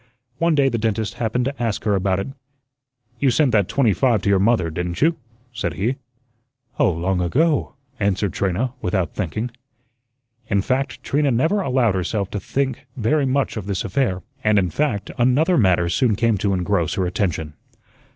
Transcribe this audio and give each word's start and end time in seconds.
One 0.39 0.55
day 0.55 0.67
the 0.67 0.79
dentist 0.79 1.13
happened 1.21 1.45
to 1.45 1.61
ask 1.61 1.83
her 1.83 1.93
about 1.93 2.19
it. 2.19 2.27
"You 3.19 3.29
sent 3.29 3.51
that 3.51 3.67
twenty 3.67 3.93
five 3.93 4.23
to 4.23 4.29
your 4.29 4.39
mother, 4.39 4.71
didn't 4.71 4.99
you?" 4.99 5.15
said 5.53 5.75
he. 5.75 5.97
"Oh, 6.79 6.89
long 6.89 7.21
ago," 7.21 7.73
answered 7.99 8.33
Trina, 8.33 8.73
without 8.81 9.13
thinking. 9.13 9.51
In 10.47 10.63
fact, 10.63 11.03
Trina 11.03 11.29
never 11.29 11.61
allowed 11.61 11.93
herself 11.93 12.31
to 12.31 12.39
think 12.39 12.87
very 12.97 13.27
much 13.27 13.57
of 13.57 13.67
this 13.67 13.85
affair. 13.85 14.23
And, 14.43 14.57
in 14.57 14.71
fact, 14.71 15.11
another 15.19 15.55
matter 15.55 15.87
soon 15.87 16.15
came 16.15 16.39
to 16.39 16.51
engross 16.53 16.95
her 16.95 17.05
attention. 17.05 17.53